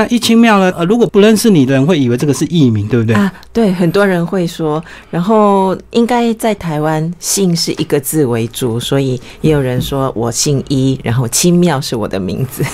[0.00, 0.72] 那一清庙呢？
[0.78, 3.14] 呃，如果不认识你的人会以为这个是艺名，对不对？
[3.14, 4.82] 啊，对，很多人会说。
[5.10, 12.64] 然后应该在台湾姓是一个字为主，所以也有人说我姓一，然后清庙是我的名字。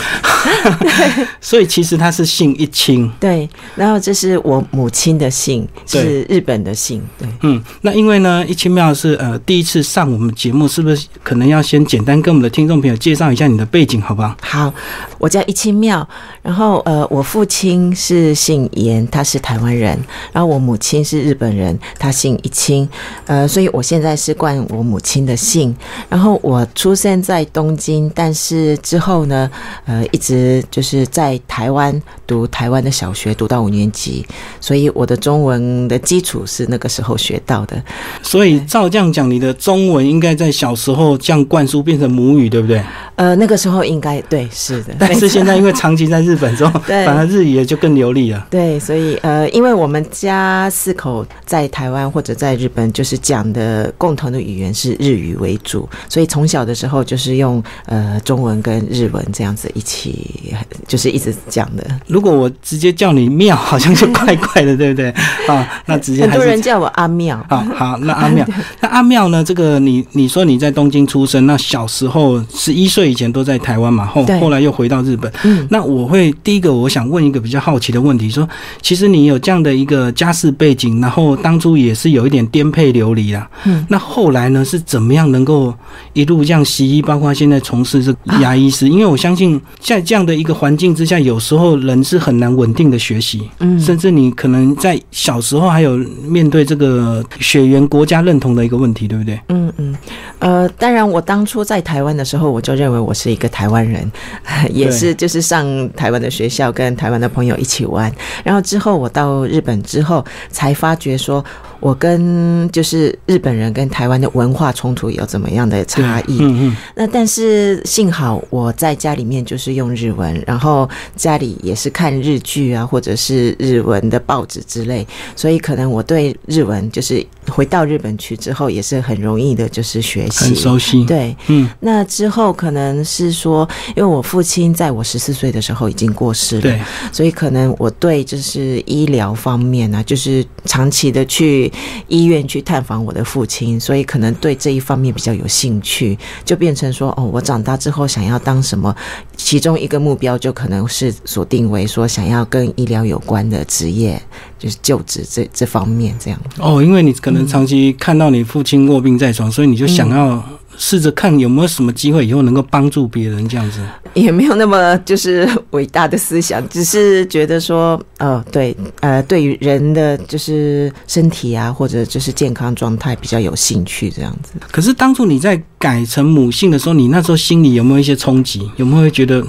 [1.40, 3.10] 所以其实他是姓一清。
[3.18, 7.02] 对，然后这是我母亲的姓，是日本的姓。
[7.18, 14.36] 对，嗯，那因为呢，一清庙是呃第一次上我们节目，是不是可能要先简单跟我们的听众朋友介绍一下你的背景，好不好？
[14.40, 14.72] 好，
[15.18, 16.06] 我叫一清庙，
[16.42, 19.98] 然后呃，我父亲是姓严，他是台湾人，
[20.32, 22.88] 然后我母亲是日本人，他姓一清，
[23.26, 25.74] 呃，所以我现在是冠我母亲的姓，
[26.08, 29.50] 然后我出生在东京，但是之后呢，
[29.84, 34.26] 呃，一直就是在台湾读台湾的小学，读到五年级，
[34.60, 37.82] 所以我的中文的基础是那个时候学到的。
[38.22, 42.82] 所以照这样讲，你的中文应该在小时候这样灌输变成母语，对不对？
[43.16, 44.94] 呃，那个时候应该对，是的。
[44.98, 48.46] 但是现在因为长期在日本之后， 反而日语也就更流利了。
[48.48, 60.54] 对，所以呃，因为我们家四口在台湾或者在日本，就是讲的共同的语言是日语为主，所以从小的时候就是用呃中文跟日文这样子一起，
[60.86, 61.84] 就是一直讲的。
[62.06, 65.10] 如果我直接叫你妙，好像就怪怪的，对不对？
[65.48, 67.44] 啊， 那直接很多人叫我阿妙。
[67.48, 68.46] 好好，那阿妙，
[68.80, 69.42] 那阿妙呢？
[69.44, 75.32] 这个你你说你在东京出生，那小时候十一岁以前都在台湾嘛，后后来又回到日本。
[75.44, 78.48] 嗯，那我会第一个我想问一个比较好奇的问题，说
[78.80, 83.48] 其实你有这样的一个家世背景，然后当初也是有一点颠沛流离啊。
[83.64, 85.72] 嗯，那后来呢是怎么样能够
[86.12, 88.88] 一路这样习医，包括现在从事这牙医师？
[88.88, 99.38] 因为我相信在这样的一个环境之下，有时候人是很难稳定的学习，嗯，甚至你可能在小时候还有面对这个血缘国家认同的一个问题，对不对？
[99.48, 99.96] 嗯嗯，
[100.38, 104.10] 呃，当然我当初在台湾的时候，我就认为我是一个台湾人，
[104.72, 108.12] 也是就是上台湾的学校，跟台湾的朋友一起玩。
[108.44, 111.42] 然后之后我到日本之后，才发觉说。
[111.78, 116.38] 我跟就是日本人跟台湾的文化冲突有怎么样的差异？
[116.40, 116.76] 嗯嗯。
[116.94, 125.06] 那但是幸好我在家里面就是用日文，然后家里也是看日剧啊，或者是日文的报纸之类，
[125.36, 131.04] 所以可能我对日文就是回到日本去之后也是很容易的，就是学习很熟悉。
[131.04, 131.68] 对，嗯。
[131.78, 136.80] 那之后可能是说，因为我父亲在我十四岁的时候已经过世了，对，
[137.12, 141.72] 所以可能我对就是医疗方面啊，就是长期的去。
[142.08, 148.94] 医院去探访我的父亲，所以可能对这一方面比较有兴趣，就变成说哦，我长大之后想要当什么？
[149.36, 154.20] 其中一个目标就可能是锁定为说想要跟医疗有关的职业，
[154.58, 156.40] 就是就职这这方面这样。
[156.58, 160.42] 哦，因为你可能长期看到你父亲卧病在床，所以你就想要。
[160.78, 163.80] 试着看有没有什么机会以后能够帮助别人这样子，
[164.14, 174.52] 也没有那么就是伟大的思想，只是觉得说，哦，对，呃，对于人的就是身体啊，或者就是健康状态比较有兴趣这样子。
[174.70, 178.70] 可是当初你在改成母性的时候，你那时候心里有没有一些冲击？
[178.76, 179.44] 有没有会觉得，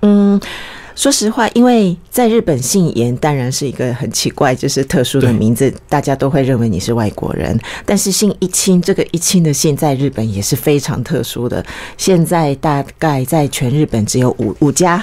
[0.00, 0.40] 嗯？
[1.00, 7.58] 说实话，因为在日本姓严当然是一个很奇怪，就是特殊的名字，大家都会认为你是外国人。
[7.86, 11.64] 但是姓一清这个一清的姓在日本也是非常特殊的，
[11.96, 15.02] 现在大概在全日本只有五五家，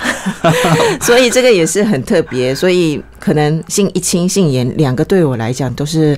[1.01, 2.53] 所以这个也是很特别。
[2.53, 6.15] 所以可能姓一清、姓严两个对我来讲都是。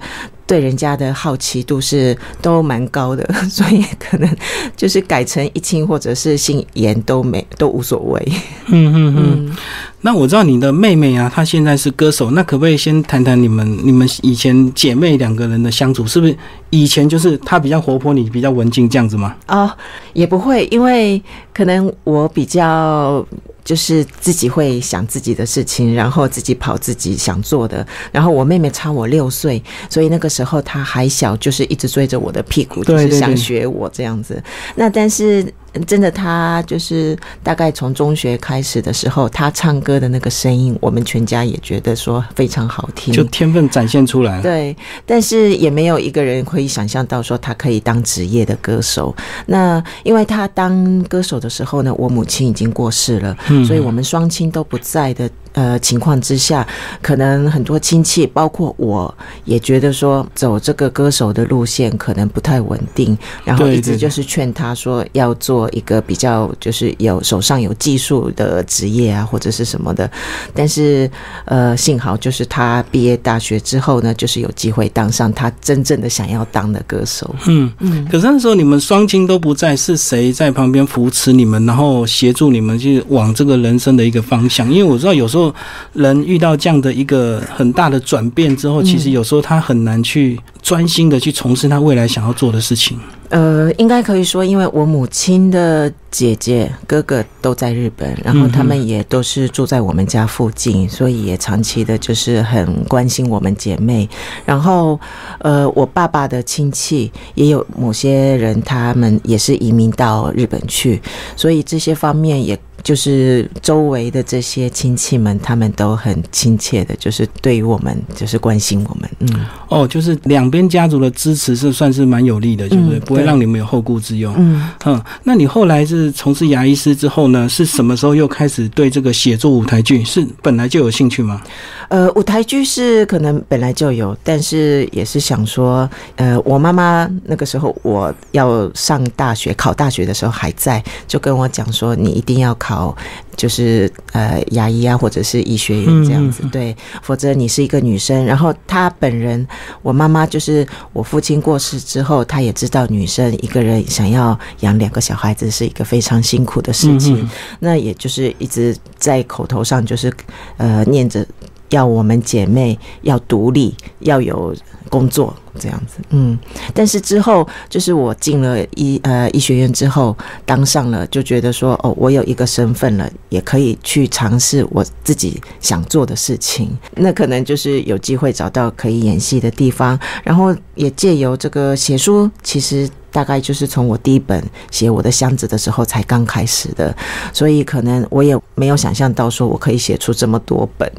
[0.49, 4.27] 对人家的好奇度是都蛮高的， 所以可能
[4.75, 8.31] 就是改成一清或者是姓严都没都无所谓。
[8.65, 9.55] 嗯嗯嗯。
[10.01, 16.07] 那我知道你的妹妹啊，她现在是歌手，那可不可以先谈谈你们你们以前姐妹两个人的相处？
[16.07, 16.35] 是不是
[16.71, 19.35] 以前就是她比较活泼，你比较文静这样子吗？
[19.47, 19.69] 哦，
[20.13, 21.21] 也不会，因为
[21.53, 23.23] 可能我比较。
[23.69, 27.85] 就是自己会想自己的事情，然后自己跑自己想做的。
[28.11, 34.41] 然后我妹妹差我六岁，所以那个时候她还小，就是一直追着我的屁股，就是想学我这样子。
[34.75, 35.45] 那但是。
[35.85, 44.41] 真的，他就是大概从中学开始的时候，他唱歌的那个声音，我们全家也觉得说非常好听，就天分展现出来。
[44.41, 44.75] 对，
[45.05, 49.15] 但是也没有一个人可以想象到说他可以当职业的歌手。
[49.45, 55.29] 那因为他当歌手的时候呢，我母亲已经过世了，所以我们双亲都不在的。
[55.53, 56.65] 呃，情况之下，
[57.01, 59.13] 可能很多亲戚，包括我
[59.45, 70.09] 也觉得说，走这个歌手的路线可能不太稳定，然后一直就是劝他说要做一个比较就是有手上有技术的职业啊，或者是什么的。
[70.53, 71.09] 但是
[71.45, 77.35] 呃，幸好就是他毕业大学之后呢，就是有机会当上他真正的想要当的歌手。
[77.47, 78.07] 嗯嗯。
[78.11, 84.71] 可是那时候你们双亲都不在，是谁在旁边扶持你们，然后协助你们去往这个人生的一个方向？
[84.71, 85.38] 因为我知道有时候。
[85.39, 85.55] 候
[85.93, 92.99] 人遇到这样的一个很大的转变之后，其实有时候他很难去专心的去从事他未来想要做的事情。
[93.29, 104.09] 呃，应该可以说，因为我母亲的姐姐哥哥都在日本，然后他们也都是住在我们家附近，所以也长期的就是很关心我们姐妹。
[104.45, 104.99] 然后，
[105.41, 110.99] 呃，我爸爸的亲戚也有某些人，他们也是移民到日本去，
[111.35, 112.57] 所以这些方面也。
[112.83, 119.09] 就是周围的这些亲戚们，他们都很亲切的，就是对于我们，就是关心我们。
[119.19, 122.99] 嗯，哦，就是两边家族的支持是算是蛮有利的，对不对？
[123.01, 124.33] 不会让你们有后顾之忧。
[124.37, 127.47] 嗯，嗯，那你后来是从事牙医师之后呢？
[127.49, 131.41] 是什么时候又开始对这个写作舞台剧是本来就有兴趣吗？
[131.89, 142.68] 呃，舞台剧是可能本来就有，但是也是想说，呃，我妈妈那个时候我要上大学考大学的时候还在，就跟我讲说，你一定要考。
[142.69, 142.95] 考
[143.35, 148.23] 就是呃牙医啊，或者是医学院这样子，对，否则你是一个女生。
[148.25, 149.47] 然后她本人，
[149.81, 157.27] 我妈妈就是我父亲过世之后，她也知道女生一个人想要养两个小孩子是一个非常辛苦的事情，
[157.59, 160.13] 那也就是一直在口头上就是
[160.57, 161.25] 呃念着
[161.69, 164.55] 要我们姐妹要独立，要有
[164.89, 165.33] 工作。
[165.59, 166.37] 这样子，嗯，
[166.73, 176.69] 但是之后就是我进了医呃医学院之后，当上了就觉得说，哦，我有一个身份了，也可以去尝试我自己想做的事情。
[176.95, 186.95] 那可能就是有机会找到可以演戏的地方，然后也借由这个写书，其实大概就是从我第一本写我的箱子的时候才刚开始的，
[187.33, 190.91] 所以可能我也没有想象到说我可以写出这么多本。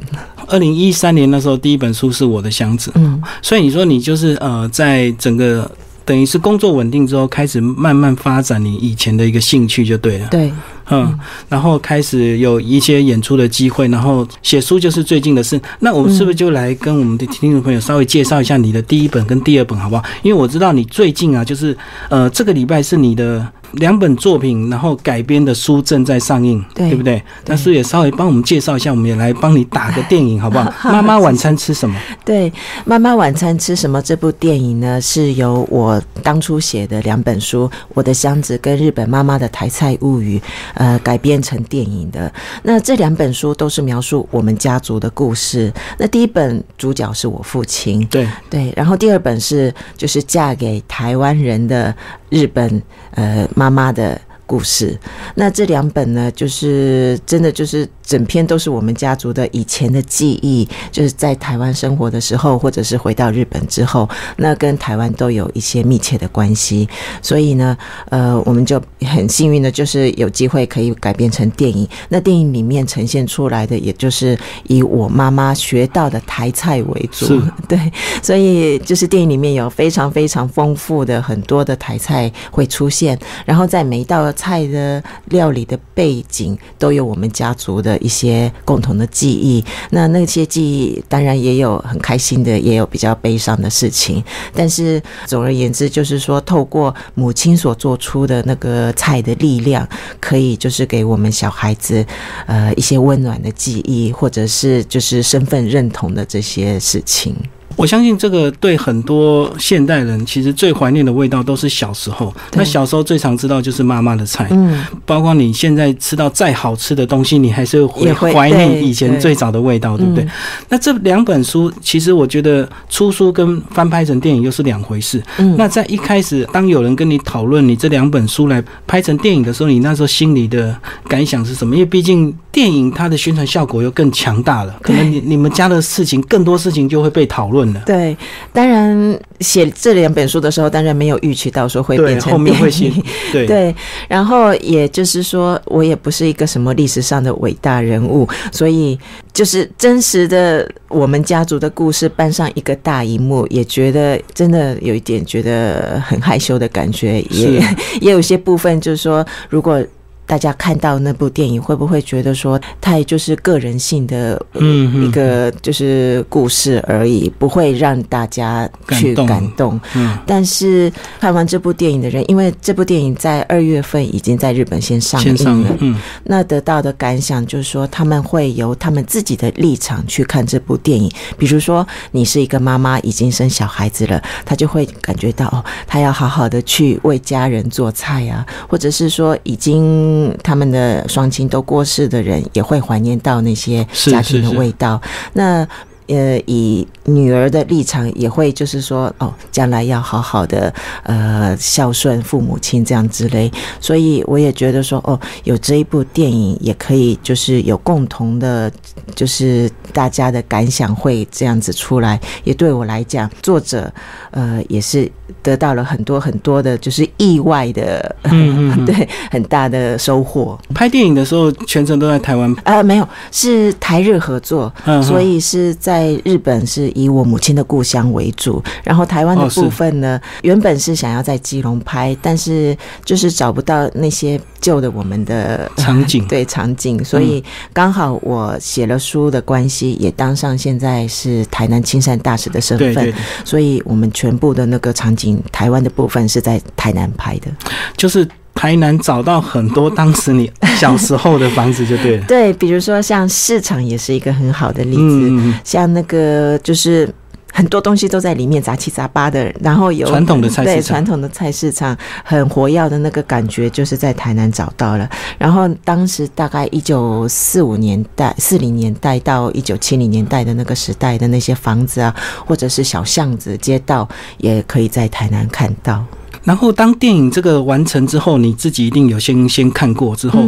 [0.48, 5.70] 二零一三年那时候，第一本书是我的箱子，嗯，所以你说你就是呃， 在整个
[6.05, 10.52] 等于是工作稳定之后，开始慢慢发展你以前的一个兴趣就对了，对，
[10.91, 11.19] 嗯，
[11.49, 15.61] 然后开始有一些演出的机会，然后写书就是最近的事。
[15.79, 20.02] 那我们是不是就来跟我们的听众朋友稍微介绍一下你的第一本跟第二本好不好？
[20.23, 21.76] 因为我知道你最近啊，就是
[22.08, 23.47] 呃，这个礼拜是你的。
[23.72, 27.22] 两本作品，然后改编的书正在上映，对不对？
[27.46, 30.72] 那是也稍微帮我们介绍一下，我们也来帮你打个电影，好不好？
[30.90, 31.96] 妈妈晚餐吃什么？
[32.25, 32.52] 对，
[32.84, 34.02] 妈妈晚餐吃什么？
[34.02, 40.38] 这部电影呢，是由我当初写的两本书《我的箱子》跟《日本妈妈的台菜物语》
[40.75, 42.32] 呃改编成电影的。
[42.64, 45.73] 那这两本书都是描述我们家族的故事。
[45.96, 51.94] 那第一本主角是我父亲，对对，然后第二本是就是嫁给台湾人的
[52.31, 52.82] 日本
[53.12, 53.49] 呃。
[53.60, 54.18] 妈妈的
[54.50, 54.99] 故事，
[55.37, 57.88] 那这两本呢，就是真的就是。
[58.11, 64.08] 整篇都是我们家族的以前的记忆，就是在台湾生活的时候，或者是回到日本之后，
[64.38, 66.88] 那跟台湾都有一些密切的关系。
[67.23, 71.88] 所以呢，呃，我们就很幸运的，就是有机会可以改编成电影。
[72.08, 74.37] 那电影里面呈现出来的，也就是
[74.67, 77.79] 以我妈妈学到的台菜为主， 对。
[78.20, 83.17] 所以就是电影里面有非常非常丰富的很多的台菜会出现，
[83.47, 87.90] 然后在每一道菜的料理的背景都有我们家族的。
[88.00, 94.25] 一些共同的记忆，那那些记忆当然也有很开心的，也有比较悲伤的事情。
[94.54, 99.87] 但是总而言之，就是说，透过母亲所做出的那个菜的力量，
[100.19, 102.04] 可以就是给我们小孩子
[102.46, 107.37] 呃一些温暖的记忆，或者是就是身份认同的这些事情。
[107.76, 112.34] 我相信这个对很多现代人，其实最怀念的味道都是小时候。
[112.52, 120.26] 那小时候最常知道就是妈妈的菜，嗯，包括你现在吃到再好吃的东西，你还是会怀念以前最早的味道，对不对？
[120.68, 125.22] 那这两本书，其实我觉得出书跟翻拍成电影又是两回事。
[125.38, 130.76] 嗯，那在一开始，当有人跟你讨论你这两本书来拍成电影的时候，你那时候心里的
[131.08, 131.74] 感想是什么？
[131.74, 137.60] 因为毕竟电影它的宣传效果又更强大了，可能你你们家的事情更多事情就会被讨论。
[137.87, 138.17] 对，
[138.52, 143.02] 当然写这两本书的时候，当然没有预期到说会变成电影。
[143.33, 143.75] 对对，
[144.09, 148.99] 然后也就是说，我也不是一个什么历史上的伟大人物，所以
[149.33, 157.61] 就是真实的我们家族的故事搬上一个大荧幕，也觉得真的有一点觉得很害羞的感觉，也
[158.00, 159.83] 也有些部分就是说，如果。
[160.30, 169.80] 大家看到那部电影，会不会觉得说太就是个人性的一个就是故事而已，不会让大家去感动？
[169.96, 175.34] 嗯，但是看完这部电影的人，因为这部电影在二月份已经在日本先上映
[175.64, 181.10] 了，嗯，那得到的感想就是说，他们会由他们自己的立场去看这部电影。
[181.37, 190.19] 比如说，你是一个妈妈，已经生小孩子了，他就会感觉到哦，他要好好的去为家人做菜啊，或者是说已经。
[190.20, 195.00] 亲他们的双亲都过世的人，也会怀念到那些家庭的味道。
[195.32, 195.66] 那
[196.08, 203.50] 呃，以女儿的立场，也会就是说，哦，将来要好好的呃孝顺父母亲这样之类。
[203.81, 208.71] 所以我也觉得说，哦，有这一部电影，也可以就是有共同的，
[209.14, 212.21] 就是大家的感想会这样子出来。
[212.45, 213.93] 也对我来讲，作者
[214.31, 215.11] 呃也是
[215.43, 218.14] 得到了很多很多的，就是意外的，
[218.87, 220.59] 对，很大的收获。
[220.75, 222.83] 拍电影的时候，全程都在台湾呃？
[222.83, 225.75] 没有，是台日合作，所以是。
[225.81, 237.42] 在日本是以我母亲的故乡为主，然后台湾的部分呢，原本是想要在基隆拍，但是就是找不到那些旧的我们的场景， 对场景，所以
[237.73, 243.12] 刚好我写了书的关系，也当上现在是台南青山大使的身份，
[243.45, 247.49] 所以我们全部的那个场景，台湾的部分是在台南拍的，
[247.97, 248.26] 就是。
[248.54, 257.09] 台南找到很多当时你 小时候的房子就对了，对，比如说像市场也是一个很好的例子，像那个就是
[257.52, 265.09] 很多东西都在里面杂七杂八的，然后有传统的菜市场，传统的菜市场很活跃的那个感觉，就是在台南找到了。
[265.37, 272.14] 然后当时大概一九四五年代、四零年代到一九七零年代的那个时代的那些房子啊，
[272.47, 276.04] 或者是小巷子、街道，也可以在台南看到。
[276.44, 280.42] 然后，当电影这个完成之后，你自己一定有先先看过之后，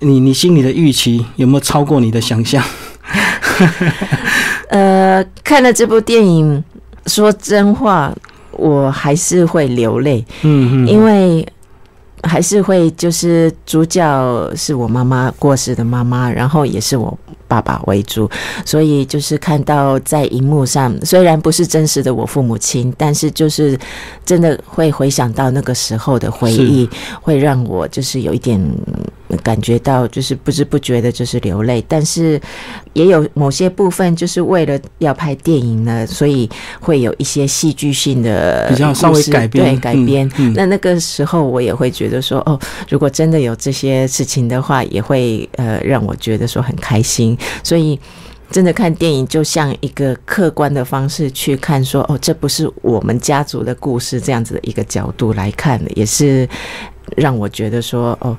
[0.00, 2.62] 你你心里的预期有没有超过你的想象？
[4.70, 6.62] 呃，看了这部电影，
[7.06, 8.12] 说真话，
[8.52, 10.24] 我还是会流泪。
[10.42, 11.46] 嗯嗯，因为
[12.22, 17.16] 还是会就是主角是我妈妈过世的妈妈，然后也是我。
[17.54, 18.28] 爸爸为主，
[18.64, 23.78] 所以就是看到在荧幕上，虽然不是真实的我父母亲，但是就是
[24.24, 26.88] 真的会回想到那个时候的回忆，
[27.20, 28.60] 会让我就是有一点
[29.42, 31.84] 感觉到，就是不知不觉的，就是流泪。
[31.86, 32.40] 但是
[32.92, 40.28] 也有某些部分，就是为了要拍电影呢，所以会有一些戏剧性的比较稍微改编，对改编。
[40.54, 42.58] 那那个时候我也会觉得说，哦，
[42.88, 47.36] 如果真的有这些事情的话，也会呃让我觉得说很开心。
[47.62, 47.98] 所以，
[48.50, 56.48] 真的看电影就像一个客观的方式去看，说哦，这不是我们家族的故事，这样子的一个角度来看，也是
[57.16, 58.36] 让我觉得说哦。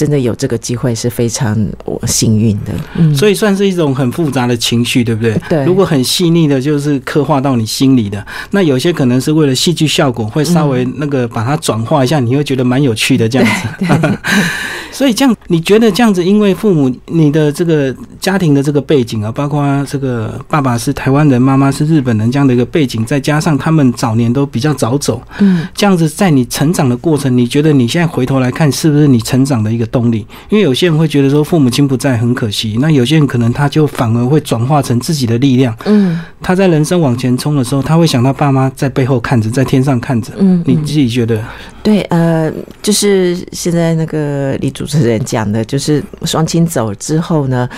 [0.00, 1.54] 真的有这个机会是非常
[1.84, 5.38] 我幸运的，嗯，所以算是一种很复杂的情绪，对不对？
[5.46, 5.62] 对。
[5.66, 14.18] 如果很细腻的，就是刻画到你心里的，那有些可能是为了戏剧效果，会稍微那个把它转化一下，你会觉得蛮有趣的这样子。
[14.90, 29.89] 所以这样，你觉得这样子，因为父母你的这个家庭的这个背景啊，包括这个爸爸是台湾人，妈妈是日本人这样的一个背景，再加上他们早年都比较早走，嗯，这样子在你成长的过程，你觉得你现在回头来看，是不是你成长的一个？
[29.90, 35.76] 动力，因为有些人会觉得说父母亲不在很可惜，那有些人可能他就反而会转化成自己的力量。
[35.84, 40.32] 嗯，他在人生往前冲的时候，他会想到爸妈在背后看着，在天上看着。
[40.38, 41.42] 嗯，你自己觉得？
[41.82, 47.68] 对，呃，就是现在那个李主持人讲的，就是双亲走之后呢。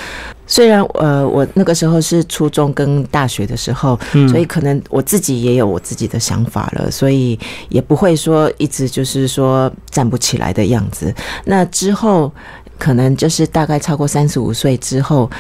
[0.53, 7.39] 虽然呃，我那个时候是初中跟大学的时候，所以可能我自己也有我自己的想法了，所以
[7.71, 11.15] 也不会说一直就是说站不起来的样子。
[11.47, 12.31] 那之后。
[12.79, 15.31] 可能就是大概超过三十五岁之后，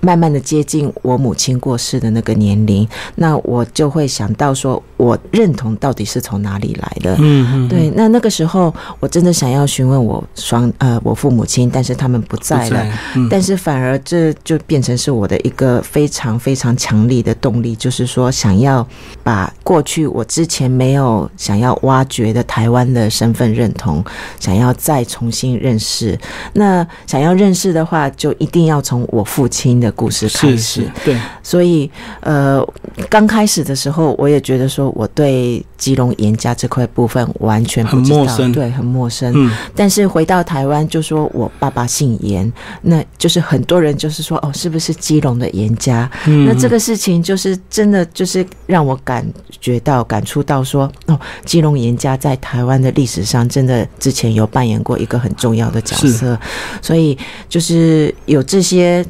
[0.00, 7.16] 慢慢的接近我母亲过世的那个年龄，那我就会想到说，我认同到底是从哪里来的？
[7.18, 7.90] 嗯嗯，对。
[7.94, 12.86] 那那个时候，我真的想要询问我双呃我父母亲，但是他们不在了。
[13.30, 18.86] 但是反而这就变成是我的一个非常非常强力的动力，就是说想要
[19.22, 24.04] 把过去我之前没有想要挖掘的台湾的身份认同，
[24.40, 26.18] 想要再重新认识。
[26.54, 26.75] 那
[27.06, 30.90] 想要认识的话，就一定要从我父亲的故事开始。
[31.04, 31.88] 对，所以
[32.20, 32.66] 呃，
[33.08, 39.32] 刚开始的时候，我也觉得说我对基隆严家这块部分完全很陌生，对，很陌生。
[39.36, 42.50] 嗯，但是回到台湾，就说我爸爸姓严，
[42.82, 46.10] 那就是很多人就是说，哦，是不是基隆的严家？
[46.26, 49.24] 嗯，那这个事情就是真的，就是让我感
[49.60, 56.38] 觉到、感触到说，哦，基隆严家在台湾的历史上，真的之前有扮演过一个很重要的角色。
[56.80, 57.16] 所以
[57.48, 59.04] 就是有这些，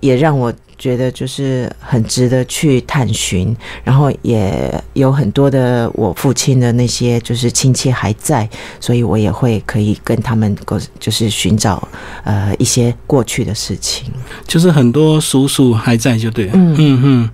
[0.00, 8.48] 也让我觉得就是很值得去探寻，然后也有很多的我父亲的那些就是亲戚还在，
[8.80, 11.86] 所以我也会可以跟他们过，就是寻找
[12.24, 14.06] 呃一些过去的事情，
[14.46, 16.74] 就是很多叔叔还在就对了，嗯。
[16.78, 17.30] 嗯嗯，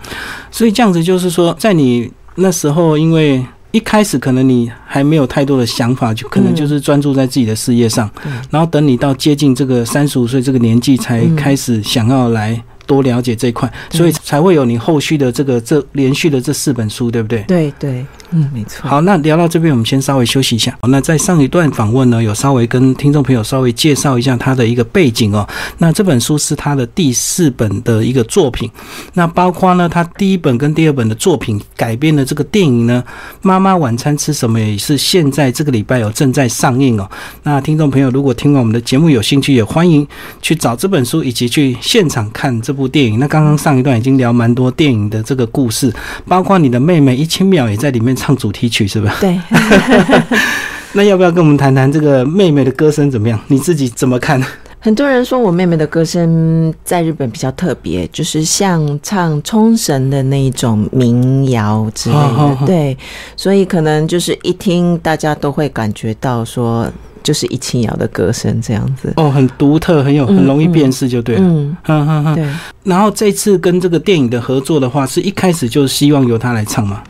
[0.51, 3.45] 所以这样子就是说，在你那时候因为。
[3.77, 8.11] 一开始可能你还没有太多的想法，就可能就是专注在自己的事业上，
[8.51, 12.59] 然后等你到接近这个三十五岁这个年纪，才开始想要来。
[12.87, 17.43] 多了解这一块，所以才会有你后续的这个这连续的这四本书，对不对？
[17.49, 18.07] 对对，
[18.39, 18.89] 嗯，没错。
[18.89, 20.79] 好，那聊到这边，我们先稍微休息一下。
[20.89, 25.45] 那在上一段访问呢，有稍微跟听众朋友稍微介绍一下他的一个背景哦。
[25.79, 28.71] 那这本书是他的第四本的一个作品，
[29.15, 33.03] 那包括呢，他第一本跟第二本的作品改编的这个电影呢，
[33.43, 37.11] 《妈妈晚餐吃什么》也是现在这个礼拜有正在上映哦。
[37.43, 40.07] 那听众朋友如果听完我们的节目有兴趣，也欢迎
[40.41, 42.77] 去找这本书以及去现场看这。
[42.77, 45.91] 部电影，那刚刚上一段已经聊蛮多电影的这个故事，
[46.29, 49.17] 包括你的妹妹一千秒也在里面唱主题曲，是吧？
[49.21, 49.39] 对。
[50.95, 53.39] 那要不要跟我们谈谈这个妹妹的歌声怎么样？
[53.47, 54.43] 你自己怎么看？
[54.81, 62.99] 很多人说我妹妹的歌声在日本比较特别，就是像唱冲绳的那一种民谣之类的，对，
[63.37, 66.91] 所以可能就是一听大家都会感觉到说。
[67.27, 71.41] 就是一清瑶的歌声这样子哦，很独特，很有很容易辨识，就对了。
[71.43, 72.35] 嗯，哼哼哼。
[72.37, 72.47] 对。
[72.85, 77.03] 然后这次跟这个电影的合作的话，是一开始就希望由他来唱吗？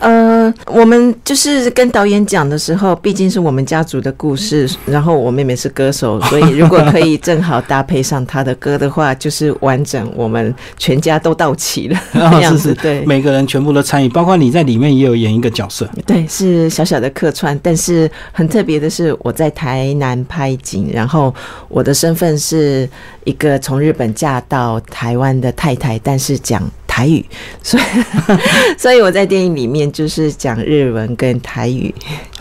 [0.00, 11.98] 呃，我们就是跟导演讲的时候，毕竟是我们家族的故事，然后我妹妹是歌手， 所以如果可以正好搭配上她的歌的话，就是完整，我们全家都到齐了。
[12.12, 15.88] 这样子，对，每个人全部都参与，包括你在里面也有演一个角色。
[16.04, 21.34] 对，是小小的客串，但是很特别的是，我在台南拍景，然后
[21.68, 22.88] 我的身份是
[23.24, 26.62] 一个从日本嫁到台湾的太太，但是讲。
[26.86, 27.24] 台语，
[27.60, 27.82] 所以
[28.78, 31.92] 所以我在电影里面就是讲日文跟台语，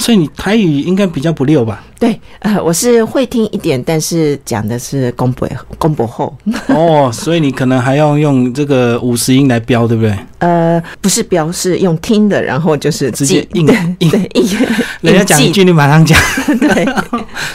[0.04, 1.82] 所以你台语应该比较不溜吧？
[1.98, 6.36] 对，呃，我是会听一点，但是讲的是公博公博后
[6.68, 10.14] 哦，所以你可能还要用这个五十音来标，对不对？
[10.40, 13.66] 呃，不是标，是用听的，然后就是直接印
[14.00, 14.60] 印印，
[15.00, 16.20] 人家讲一句你马上讲，
[16.60, 16.86] 对，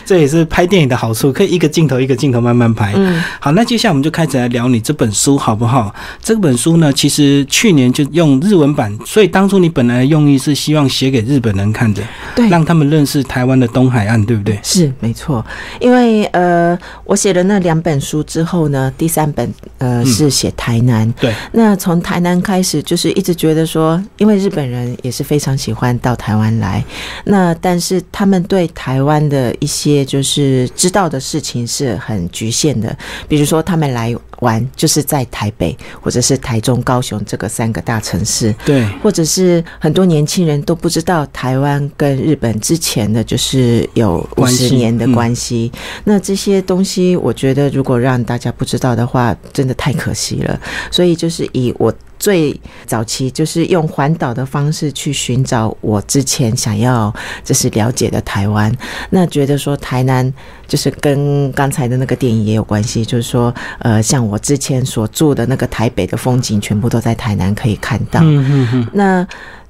[0.07, 2.95] 这也是拍电影的好处，可以一个镜头一个镜头慢慢拍。
[2.97, 5.95] 嗯，好，那接下来我们就开始来聊你这本书好不好？
[6.23, 12.03] 这本书呢，其实去年就用日文版，所以当初你本来的用意是希望写给日本人看的，
[12.39, 14.37] 对，让他们认识台湾的东海岸，对。
[14.37, 14.59] 不对？
[14.63, 15.45] 是没错，
[15.81, 21.11] 因为呃，我写了那两本书之后呢，第三本呃是写台南。
[21.21, 26.85] 对，那从台南开始，就是一直觉得说，因为日本人也是非常喜欢到台湾来，
[27.25, 32.97] 那但是他们对台湾的一些就是知道的事情是很局限的，
[33.27, 44.27] 比如说他们来玩就是在台北或者是台中、高雄这个三个大城市，对，或者是很多年轻人都不知道台湾跟日本之前的就是有。
[44.37, 45.73] 五十年的关系，
[46.05, 50.61] 那这些东西，我觉得如果让大家不知道的话，真的太可惜了。
[50.91, 58.75] 所以就是以我最早期，就是用环岛的方式去寻找我之前想要就是了解的台湾。
[59.11, 60.33] 那觉得说台南
[60.67, 68.21] 就是跟刚才的那个电影也有关系，就是说呃，像我之前所住的那个台北的风景，全部都在台南可以看到。
[68.23, 68.89] 嗯嗯嗯。
[68.93, 69.27] 那。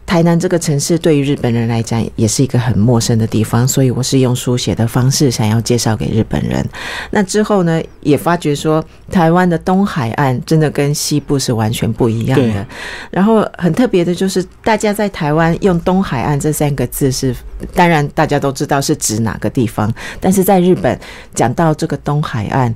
[0.09, 6.67] 台南这个城市对于日本人来讲也是一个很陌生的地方，所以我是用书写的方式想要介绍给日本人。
[7.11, 12.67] 那之后呢，也发觉说台湾的东海岸真的跟西部是完全不一样的。
[13.11, 17.37] 然后很特别的就是，大家在台湾用东海岸这三个字是，
[17.75, 20.99] 当然大家都知道是指哪个地方，但是在日本
[21.35, 22.75] 讲到这个东海岸。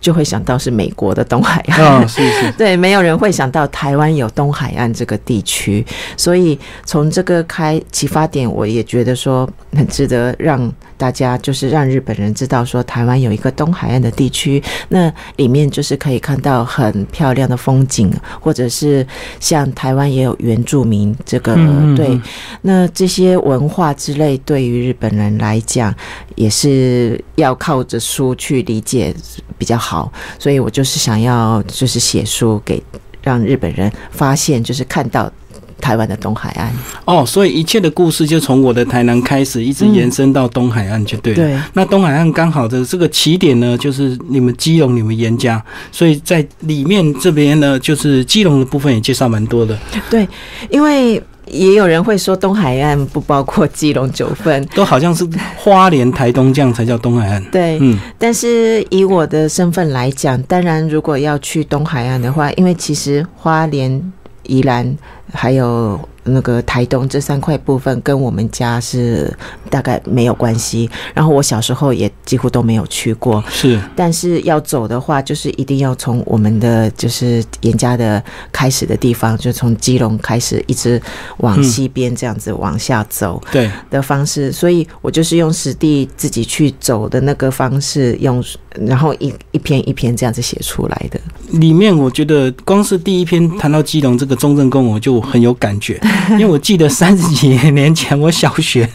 [0.00, 5.84] 就会想到是美国的东海岸，是是， 对，没有人会想到台湾有东海岸这个地区，
[6.16, 19.06] 所以从这个开启发点，我也觉得说很值得让大家就是让日本人知道说台湾有一个东海岸的地区，那里面就是可以看到很漂亮的风景，或者是
[19.40, 21.54] 像台湾也有原住民这个
[21.96, 22.20] 对，
[22.62, 25.94] 那这些文化之类对于日本人来讲
[26.36, 29.12] 也是要靠着书去理解
[29.56, 29.87] 比较好。
[29.88, 32.82] 好，所以我就是想要，就是写书给
[33.22, 35.32] 让日本人发现，就是看到
[35.80, 36.70] 台湾的东海岸。
[37.06, 41.36] 哦，所以一切的故事就从我的台南开始，一直延伸到东海岸，就对了。
[41.36, 49.78] 对，那东海岸刚好的这个起点呢，就是你们基隆、你们严家，所以在里面这边呢，就是基隆的部分也介绍蛮多的。
[50.10, 50.28] 对，
[50.68, 51.22] 因为。
[51.50, 57.42] 也有人会说东海岸不包括基隆九份，都好像是花莲、台东这样才叫东海岸。
[57.50, 57.98] 对，嗯。
[58.18, 64.12] 但是以我的身份来讲，当然如果要去东海岸的话，因为其实花莲、
[64.44, 64.96] 宜兰
[65.32, 69.32] 还有那个台东这三块部分跟我们家是
[69.68, 70.88] 大概没有关系。
[71.14, 73.80] 然后我小时候也几乎都没有去过，是。
[73.96, 81.00] 但是要走的话，就是一定要从我们的就是严家的开始的地方，就从基隆开始，一直
[81.38, 84.52] 往西边这样子往下走，对的方式。
[84.52, 88.42] 所以我就是用实地自己去走的那个方式，用
[88.86, 91.20] 然后一一篇一篇这样子写出来的。
[91.58, 96.00] 里面我觉得光是第一篇谈到基隆这个中正宫，我就很有感觉，
[96.32, 98.88] 因为我记得三十几年前我小学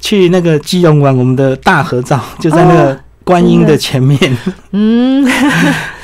[0.00, 4.18] 去那个基隆玩，我们的大合照就在那个观音的前面，
[4.72, 5.28] 嗯。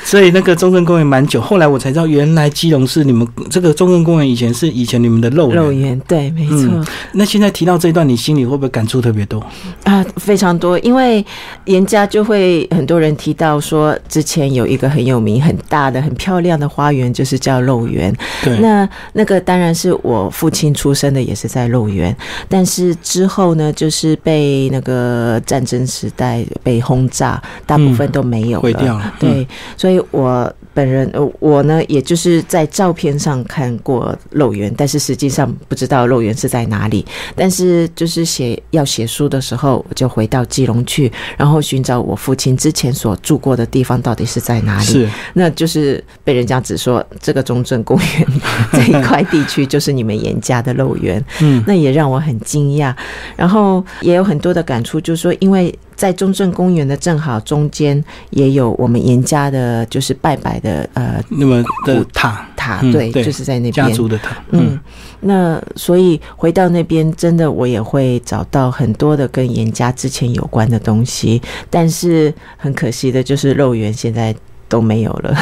[0.07, 6.81] 所以那个中正公园蛮久，后来我才知道，原来基隆是你们这个中正公园以前是以前你们的肉肉园，对，没错。
[7.11, 9.45] 那现在提到这一段，你心里会不会感触特别多
[9.83, 10.01] 啊？
[10.15, 11.25] 非常多，因为
[11.65, 18.15] 严家就会很多人提到说，之前有一个很有名、很大的、很漂亮的花园，就是叫肉园。
[18.41, 22.15] 对，那那个当然是我父亲出生的，也是在肉园，
[22.47, 29.13] 但是之后呢，就是被那个战争时代被轰炸，大部分都没有毁掉了。
[29.19, 29.96] 对，所以。
[30.11, 37.05] 我本人呃，我呢，也就是在照片上看过肉圆，但是实际上不知道肉圆是在哪里。
[37.35, 44.85] 但是就是写要写书的时候，我就回到基隆去，然后寻找我父亲之前所住过的地方到底是在哪里。
[44.85, 48.27] 是，那就是被人家只说这个中正公园
[48.73, 51.23] 这一块地区就是你们严家的肉圆。
[51.41, 52.93] 嗯，那也让我很惊讶，
[53.35, 55.73] 然后也有很多的感触，就是说因为。
[55.97, 64.37] 在中正公园的正好中间，也有我们严家的，就是拜拜的呃，那么的塔塔，对，就是在那边家族的塔。
[64.51, 64.79] 嗯，
[65.21, 74.33] 那所以回到那边，真的我也会找到很多的跟严家之前有关的东西，但是很可惜的就是肉圆现在
[74.69, 75.35] 都没有了。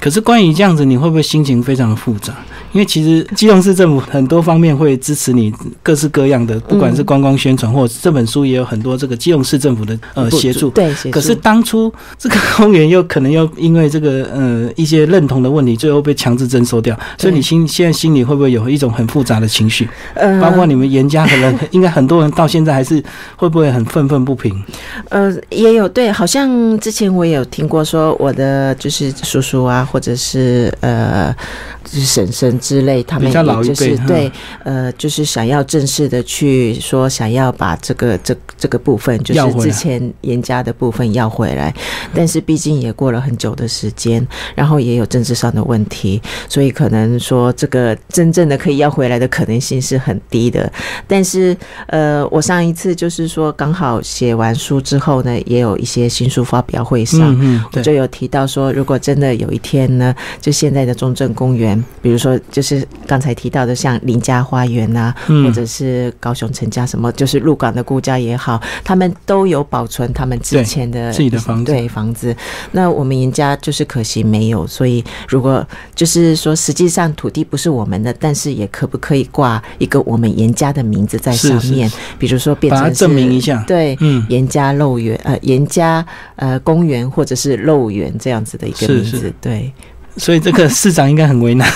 [0.00, 2.32] 可是关于这样子，你会不会心情非常的复杂？
[2.72, 10.68] 因为其实 基隆市政府很多方面会支持你各式各样的，不管是观光宣传，或者这本书也有很多这个基隆市政府的呃协助。
[10.70, 16.98] 对，可是当初这个公园又可能又因为这个呃一些认同的问题，最后被强制征收掉。
[17.16, 19.88] 所以你心现在心里会不会有一种很复杂的情绪？
[20.14, 23.02] 呃，包括你们严家可能应该很多人到现在还是
[23.36, 24.54] 会不会很愤愤不平？
[25.08, 31.34] 呃，也有对，好像之前我也有听过说我的就是叔叔啊，或者是呃。
[31.90, 34.30] 就是婶婶之类，他们也就是对，
[34.62, 41.74] 呃，就是想要正式的去说，想要把这个这这个部分，就是之前严家的部分要回来，
[42.12, 50.70] 但是毕竟也过了很久的时间，然后也有政治上的问题，所以可能说这个真正的可以要回来的可能性是很低的。
[51.06, 57.34] 但是，呃，我上一次就是说刚好写完书之后呢，也有一些新书发表会上，
[57.82, 61.82] 就有提到说，如果真的有一天呢，就现在的中正公园。
[62.02, 71.70] 比如说，就是刚才提到的，像林家花园呐，或者是高雄陈家什么，就是鹿港的顾家也好，他们都有保存他们之前的自己的房子。
[71.72, 72.34] 对房子，
[72.72, 74.66] 那我们严家就是可惜没有。
[74.66, 81.90] 所以，如果就是说，实际上土地不是我们的，但是也可不可以挂一个我们严家的名字在上面？
[82.18, 86.04] 比如说，变成证明一下，对，嗯，严家肉园，呃，严家
[86.36, 89.67] 呃公园，或者是肉园这样子的一个名字，对。
[90.18, 91.68] 所以这个市长应该很为难，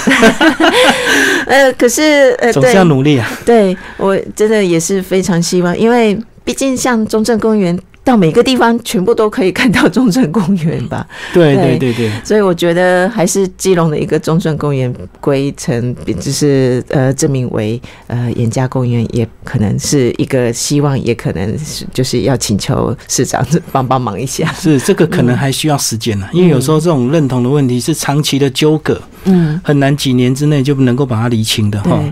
[1.46, 3.30] 呃，可是呃，总是要努力啊。
[3.44, 7.78] 对我真的也是非常希望，因为毕竟像中正公园。
[8.04, 11.06] 到每个地方全部都可以看到中正公园吧？
[11.32, 24.52] 对对对对，所以我觉得还是基隆的一个中正公园归成，就是呃证明为呃严家公园，也可能是一个希望，也可能是就是要请求市长帮帮忙一下。
[24.52, 32.02] 是这个可能还需要时间呢，因为有时候这种认同的问题是长期的纠葛，嗯，很难几年之内就能够把它理清的哈。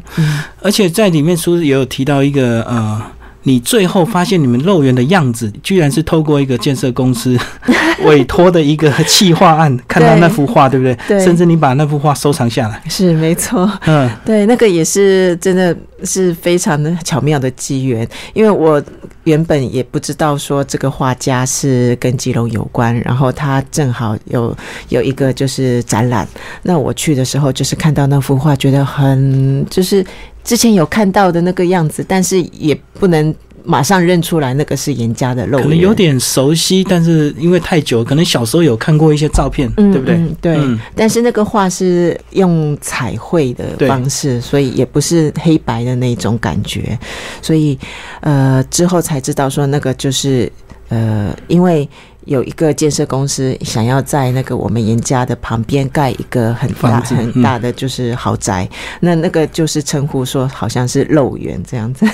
[0.62, 3.02] 而且在里面书也有提到一个呃。
[3.42, 7.38] 你最后发现你们肉圆的样子，居然是透过一个建设公司
[8.04, 10.96] 委托的一个企划案，看到那幅画，对不对？
[11.08, 11.24] 对。
[11.24, 12.82] 甚至你把那幅画收藏下来。
[12.88, 13.70] 是没错。
[13.86, 14.10] 嗯。
[14.24, 18.82] 对，那个也是真的是非常的巧妙的机缘，因为我
[19.24, 24.56] 原本也不知道说这个画家是跟基隆有关，然后他正好有
[24.88, 26.26] 有一个就是展览，
[26.62, 30.04] 那我去的时候就是看到那幅画，觉得很就是。
[30.42, 35.58] 之前有看到的那个样子，但是也不能马上认出来那个是严家的肉。
[35.58, 40.18] 可能有点熟悉，但是因为太久，可能小时候有看过一些照片，对不对？
[40.40, 40.58] 对。
[40.96, 46.98] 但是那个画是用彩绘的方式，所以也不是黑白的那种感觉。
[47.42, 47.78] 所以
[48.20, 50.50] 呃，之后才知道说那个就是
[50.88, 51.88] 呃，因为
[52.26, 58.68] 有一个建设公司想要在那个我们严家的旁边盖一个很大很大的就是豪宅，
[59.00, 62.06] 那那个就是称呼说好像是漏园这样子，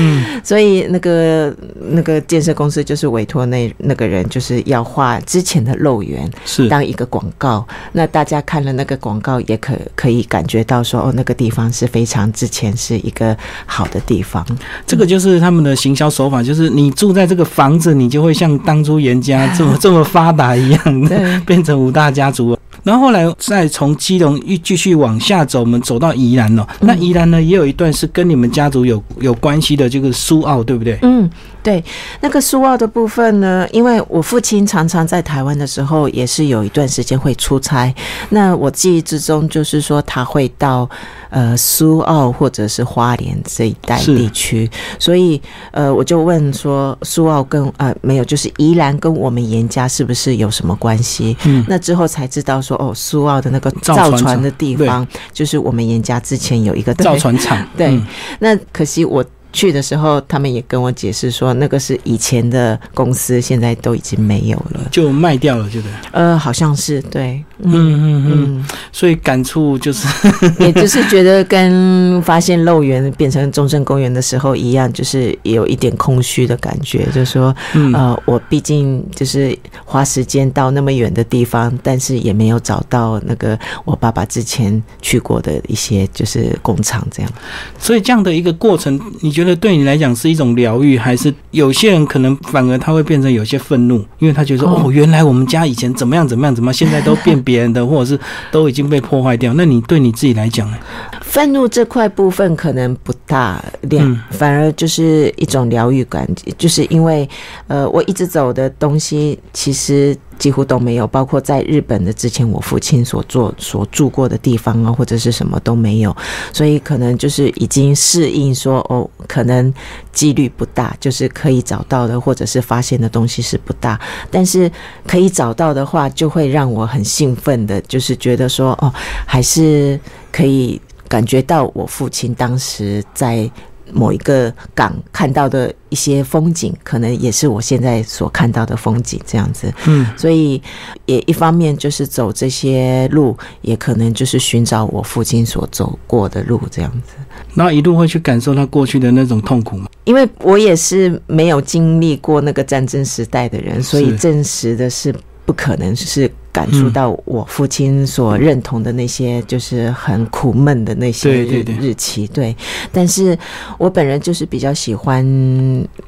[0.00, 1.54] 嗯， 所以那个
[1.90, 6.68] 那个建设公司就是委托那那个人就是要画之前的漏园是。
[6.68, 14.44] 当一个广告，那大家看了那个广告也可可以感觉到说哦那个地方是非常之前是一个好的地方，
[14.86, 19.51] 这个就是他们的行销手法，就是你住在这个房子，你就会像当初严家。
[19.56, 22.58] 这么这么发达一样的，变成五大家族。
[22.82, 26.66] 然后后来再从基隆一继续往下走，我们走到宜兰了。
[26.80, 30.98] 那宜兰呢，也有一段是跟你们家族有有关系的，这个苏澳，对不对？
[31.02, 31.30] 嗯。
[31.62, 31.82] 对，
[32.20, 33.66] 那个苏澳的部分呢？
[33.70, 37.94] 因为我父亲常常在台湾的时候，也是有一段时间会出差。
[38.30, 40.90] 那我记忆之中，就是说他会到
[41.30, 51.36] 呃苏澳或者是花莲这一带地区，所以呃我就问说，苏澳跟呃没有，就是宜兰跟我们严家是不是有什么关系？
[51.44, 57.64] 嗯，那之后才知道说，哦，苏澳的那个造船的地方，就是我们严家之前有一个造船厂。
[57.76, 58.00] 对，
[58.40, 59.24] 那可惜我。
[59.52, 65.94] 去的时候，他们也跟我解释说，那个是以前的公司，现在都已经没有了，就卖掉了，对不对？
[66.12, 68.64] 呃，好像是对，嗯嗯嗯。
[68.90, 70.06] 所以感触就是，
[70.60, 77.54] 也就是觉得跟发现漏园变成中正公园的时候一样，就是有一点空虚的感觉，就是说，
[77.94, 87.32] 呃，我毕竟就是花时间到那么远的地方，但是也没有找到那个我爸爸之前去过的一些就是工厂这样。
[87.78, 89.52] 所以这样的一个过程，你觉得？
[89.62, 98.18] 对你来讲是一种疗愈，还是有些人可能反而他会变成有些愤怒，因为他觉得哦，原来我们家以前怎么样怎么样怎么，现在都变别别人的，或者是
[98.50, 99.52] 都已经被破坏掉。
[99.52, 100.76] 那你对你自己来讲呢？
[101.20, 107.28] 愤怒这块部分可能不大，嗯，反而就是一种疗愈感，就是因为
[107.66, 110.16] 呃，我一直走的东西其实。
[110.38, 116.16] 几乎都没有，包括在日本的之前，我父亲所做、所住过的地方啊，或者是什么都没有，
[116.52, 119.72] 所以可能就是已经适应，说哦，可能
[120.12, 124.00] 几率不大，就是可以找到的，或者是发现的东西是不大，
[124.32, 124.68] 但是
[125.06, 128.92] 可以找到的话，就会让我很兴奋的，就是觉得说哦，
[129.24, 130.00] 还是
[130.32, 130.80] 可以
[131.12, 133.50] 感觉到我父亲当时在。
[133.94, 139.70] 某一个港看到的一些风景，可能也是我现在所看到的风景，这样子。
[139.86, 140.62] 嗯，所以
[141.04, 147.16] 也一方面就是走这些路，也可能就是寻找我父亲所走过的路，这样子。
[147.52, 149.86] 那一路会去感受他过去的那种痛苦吗？
[150.04, 156.32] 因为我也是没有经历过那个战争时代的人，所以证实的是不可能是。
[156.52, 162.54] 感触到我父亲所认同的那些，就是很苦闷的那些日日期，对。
[162.92, 163.36] 但是
[163.78, 165.24] 我本人就是比较喜欢，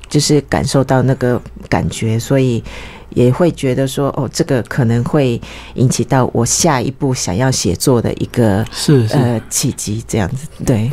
[0.09, 2.63] 就是感受到那个感觉，所以。
[3.15, 5.41] 也会觉得说，哦，这个可能会
[5.75, 10.91] 引起到我下一步想要写作的一个是呃契机，这样子对。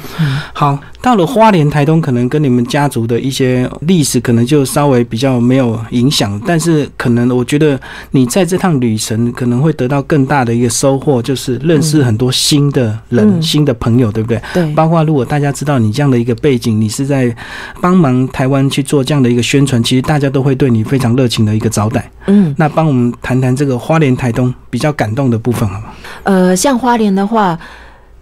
[0.54, 7.80] 好，到了花莲台东，可能跟你们家族的一些历史可能就稍微比较没有影响，但是可能我觉得
[8.12, 14.42] 你在这趟旅程可能会得到更大的一个收获，就是认识很多新的人、新的朋友，对不对？
[14.54, 14.74] 对。
[14.76, 17.36] 包括如果大家知道你这样的一个背景，你是在
[17.82, 22.11] 帮忙台湾去做这样的一个宣传，其实大家都会对你非常热情的一个招待。
[22.28, 25.86] 嗯，那帮我们谈谈这个花莲台东比较感动的部分，好吗？
[26.24, 27.58] 呃，像花莲的话，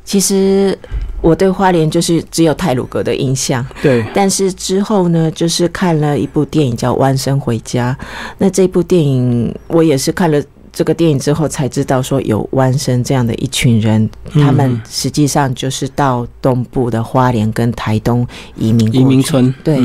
[0.04, 0.78] 其实
[1.22, 3.66] 我对花莲就是只有泰鲁阁的印象。
[3.82, 7.96] 对，但是之后呢，就是看了一部电影叫《弯身回家》，
[8.38, 10.42] 那这部电影我也是看了。
[10.72, 19.54] 这个电影之后才知道说有弯生这样的一群人，他们实际上就是到东部的花莲跟台东移民移民村。
[19.64, 19.80] 对，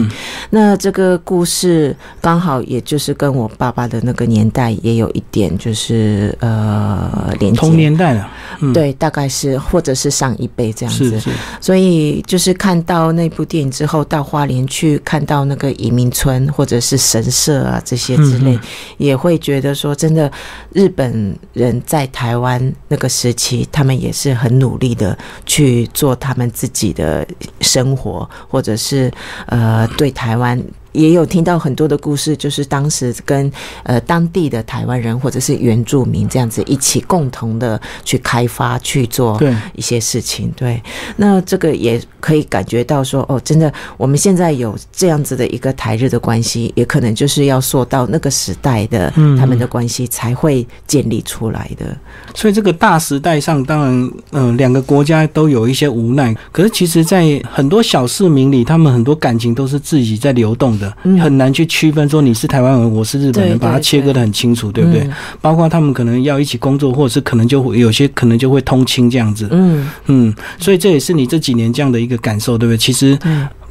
[0.50, 8.30] 那这个故事刚好也就是跟我爸爸的那个年代也有一点就是呃连接同年代了。
[8.72, 11.10] 对，大概是或者是上一辈这样子。
[11.10, 11.30] 是是。
[11.60, 18.58] 所以就是看到那部电影之后，到花莲去看到那个移民村或者是神社啊这些之类，
[18.98, 20.30] 也会觉得说真的。
[20.74, 27.26] 日本人在台湾那个时期，他们也是很努力的去做他们自己的
[27.62, 29.10] 生活，或者是
[29.46, 30.62] 呃对台湾。
[30.94, 33.52] 也有听到很多的故事，就是当时跟
[33.82, 39.38] 呃当地的台湾人或者是原住民这样子一起共同的去开发去做
[39.74, 40.50] 一些事情。
[40.56, 40.82] 对，
[41.16, 51.86] 那这个也可以感觉到说，哦，真的，我们现在有这样子的一个台日的关系，也可能就是要说到那个时代的他们的关系才会建立出来的。
[52.34, 56.34] 所以这个大时代上，当然，嗯，两个国家都有一些无奈。
[56.52, 60.83] 可是其实，在很多小市民里，他们很多感情都是自己在流动的。
[60.84, 65.08] 的，很难去区分说你是台湾人，我是日本人，把它切割的很清楚，对不对？
[65.40, 69.48] 包括他们可能要一起工作，或者是可能就会有些可能就会通亲这样子。
[69.50, 72.76] 嗯嗯，所以这也是你这几年这样的一个感受，对不对？
[72.76, 73.18] 其实。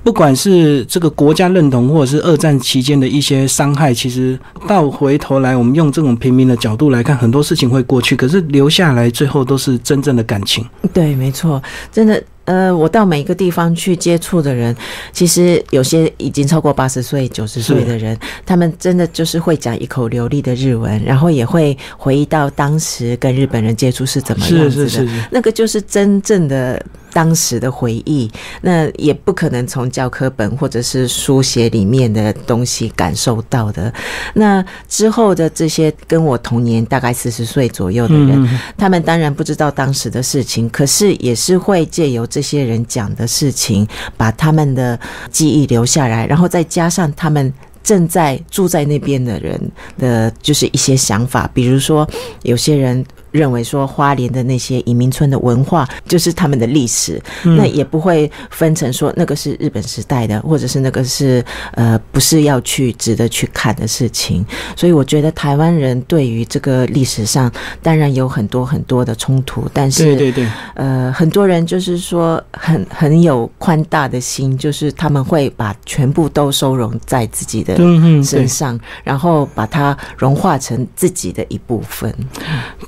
[0.03, 10.61] 不管是这个国家认同，或者是二战期间的一些伤害，其实到回头来，我们用这种平民的角度来看，很多事情会过去，可是留下来最后都是真正的感情。
[10.91, 12.21] 对，没错，真的。
[12.45, 14.75] 呃，我到每一个地方去接触的人，
[15.11, 25.07] 其实有些已经超过八十岁、九十岁的人，他们真的就是会讲一口流利的日文，然后也会回忆到当时跟日本人接触是怎么样子的。
[25.31, 28.29] 那个就是真正的当时的回忆，
[28.61, 33.93] 那也不可能从教科本或者是书写里面的东西感受到的。
[34.33, 42.27] 那之后的这些跟我同年大概四十岁左右的人，他们当然不知道当时的事情，可是也是会借由。
[42.33, 44.99] 这些人讲的事情，把他们的
[45.29, 52.09] 记忆留下来，然后再加上他们正在住在那边的人的，就是一些想法，比如说
[52.41, 53.05] 有些人。
[53.33, 61.43] 认为说花莲的那些移民村的文化就是他们的历史，那也不会分成说那个是日本时代的，或者是那个是
[61.73, 64.45] 呃不是要去值得去看的事情。
[64.77, 77.75] 所以我觉得台湾人对于这个历史上当然有很多很多的冲突，但是对对对，呃，很多人就是说很很有宽大的心，就是他们会把全部都收容在自己的
[78.23, 82.13] 身上，然后把它融化成自己的一部分。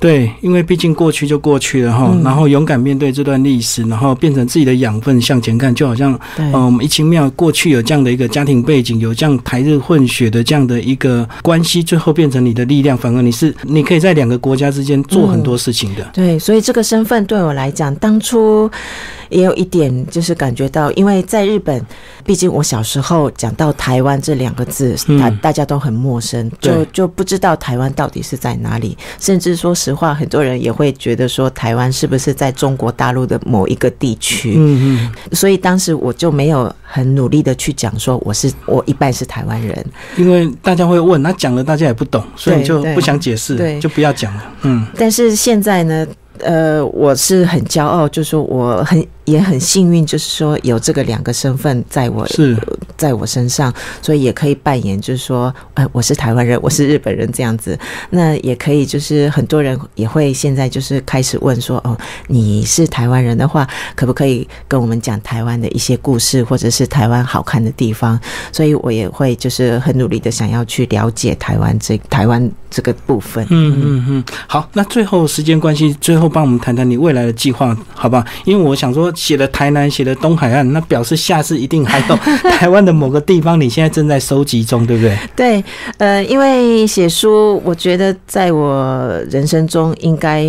[0.00, 0.30] 对。
[0.40, 16.08] 因为毕竟过去就过去了哈，然后勇敢面对这段历史，然后变成自己的养分向前看，就好像，嗯，我们一清庙过去有这样的一个家庭背景，有这样台日混血的这样的一个关系，最后变成你的力量，反而你是你可以在两个国家之间做很多事情的。
[16.12, 18.70] 对，所以这个身份对我来讲，当初。
[19.28, 21.84] 也有一点就是感觉到，因为在日本，
[22.24, 28.96] 毕竟我小时候讲到台湾这两个字，大大家都很陌生，就就不知道台湾到底是在哪里。
[29.18, 34.54] 甚至说实话，很多人也会觉得说台湾是不是在中国大陆的某一个地区？
[34.56, 35.12] 嗯嗯。
[35.32, 39.86] 所以当时我就没有很努力的去讲说我是我一半是台湾人，
[40.16, 44.42] 因为大家会问，那讲了大家也不懂，所以就不想解释，就不要讲了。
[44.62, 44.86] 嗯。
[44.96, 46.06] 但是现在呢？
[46.40, 52.56] 呃，我是很骄傲，就是说我很也很幸运，就是说有这个两个身份在我是
[52.96, 57.76] 在我身上，所以也可以扮演，就是说，呃，我是台湾人，我是日本人这样子。
[58.10, 68.18] 那也可以，就是很多人也会现在就是开始问说，哦，你是台湾人的话，可不可以跟我们讲台湾的一些故事，或者是台湾好看的地方？
[68.52, 73.44] 所以我也会就是很努力的想要去了解台湾这台湾这个部分。
[73.50, 76.26] 嗯嗯嗯，好，那最后时间关系，最后。
[76.36, 78.22] 帮我们谈谈你未来的计划，好吧？
[78.44, 82.16] 因为我想说，写了台南，写了东海岸，那表示下次一定还有
[82.58, 85.18] 台湾的某个地方，你现在正在收集中，对不对？
[85.34, 85.64] 对，
[85.98, 90.42] 呃，因为写书，我觉得在我人生中应该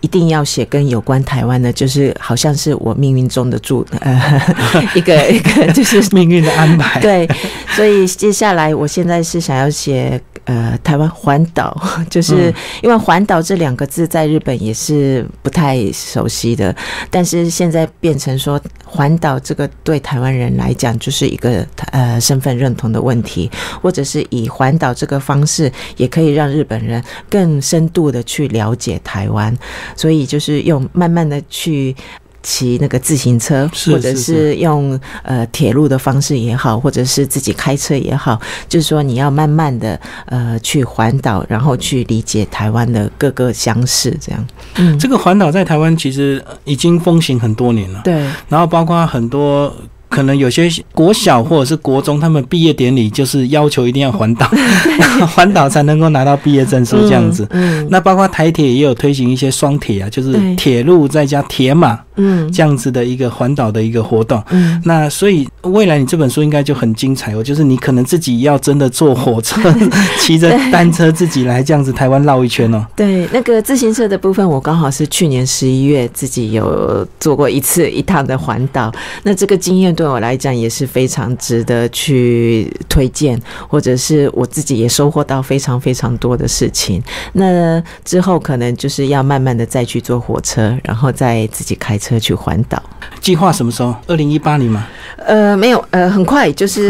[0.00, 4.40] 一定要写跟有关台湾的，就是好像是我命运中的注呃
[4.94, 7.00] 一个一个就是命运的安排。
[7.00, 7.28] 对，
[7.70, 10.20] 所以接下来我现在是想要写。
[10.44, 12.52] 呃，台湾环岛， 就是
[12.82, 16.74] 因为环岛这两个字在日本也是不太熟悉的，
[17.10, 23.48] 但是现在变成说环岛这个对台湾人来讲就是一个呃身份认同的问题，
[23.80, 29.56] 或者是以环岛这个方式也可以让日本人更深度的去了解台湾，
[29.94, 31.94] 所以就是用慢慢的去。
[32.42, 44.46] 骑那个自行车，或者是用呃铁路的方式也好，或者是自己开车也好，就是说你要慢慢的呃去环岛，然后去理解台湾的各个乡市，这样。
[44.76, 48.00] 嗯，这个环岛在台湾其实已经风行很多年了。
[48.04, 48.14] 对，
[48.48, 49.74] 然后包括很多。
[50.12, 54.46] 可能有些国小或者是国中，他们毕业典礼就是要求一定要环岛，
[55.34, 57.46] 环岛才能够拿到毕业证书这样子。
[57.52, 64.42] 嗯那包括台铁也有推行一些双铁啊，就是铁路再加铁马，嗯，这样子的一个环岛的一个活动。
[64.50, 69.60] 嗯，那所以未来你这本书应该就很精彩哦，就是你可能自己要真的坐火车、
[70.20, 72.86] 骑着单车自己来这样子台湾绕一圈哦。
[72.94, 79.92] 对，那个自行车的部分，我刚好是去年十一月自己有做过一次一趟的环岛，那这个经验。
[79.92, 87.02] 对我来讲也是非常值得去推荐，或者是我自己也收获到非常非常多的事情。
[87.32, 92.82] 那之后可能就是要慢慢的再去坐火车，然后再自己开车去环岛。
[93.20, 93.94] 计划什么时候？
[94.06, 94.86] 二零一八年吗？
[95.24, 96.88] 呃，没有，呃，很快，就是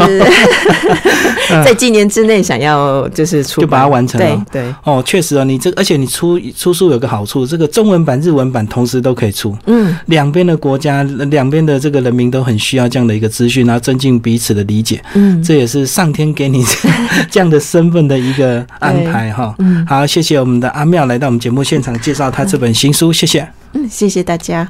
[1.63, 4.45] 在今年之内想要就是出就把它完成了。
[4.51, 9.55] 对对哦，确实啊，你这而且你出出书有个好处，这个中文版、日文版同时都可以出。
[9.67, 13.02] 嗯，两边的国家、两边的这个人民都很需要这样。
[13.03, 15.03] 样的一个资讯，然后增进彼此的理解。
[15.13, 16.63] 嗯，这也是上天给你
[17.29, 19.53] 这样的身份的一个安排哈。
[19.59, 23.47] 嗯，好，谢谢我们的阿妙来到我们节目现场介绍他这本新书，谢谢。
[23.73, 24.67] 嗯，谢谢大家。